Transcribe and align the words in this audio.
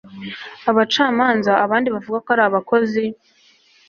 abacamanza 0.69 1.51
abandi 1.65 1.87
bavuga 1.95 2.17
ko 2.23 2.27
ari 2.35 2.43
abakozi 2.49 3.03